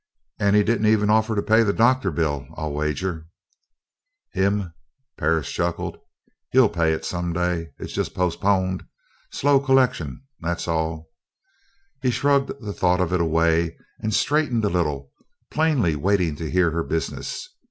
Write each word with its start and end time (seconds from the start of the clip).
"And 0.39 0.55
he 0.55 0.63
didn't 0.63 0.87
even 0.87 1.11
offer 1.11 1.35
to 1.35 1.43
pay 1.43 1.59
your 1.59 1.73
doctor 1.73 2.09
bill, 2.09 2.47
I'll 2.57 2.73
wager?" 2.73 3.27
"Him?" 4.31 4.73
Perris 5.15 5.51
chuckled 5.51 5.93
again. 5.97 6.03
"He'll 6.49 6.69
pay 6.69 6.91
it, 6.93 7.05
some 7.05 7.33
day. 7.33 7.69
It's 7.77 7.93
just 7.93 8.15
postponed 8.15 8.83
slow 9.31 9.59
collection 9.59 10.23
that's 10.39 10.67
all!" 10.67 11.11
He 12.01 12.09
shrugged 12.09 12.63
the 12.63 12.73
thought 12.73 12.99
of 12.99 13.13
it 13.13 13.21
away, 13.21 13.77
and 13.99 14.11
straightened 14.11 14.65
a 14.65 14.69
little, 14.69 15.11
plainly 15.51 15.95
waiting 15.95 16.35
to 16.37 16.49
hear 16.49 16.71
her 16.71 16.81
business. 16.83 17.47